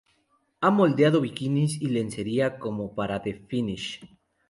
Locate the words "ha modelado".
0.61-1.21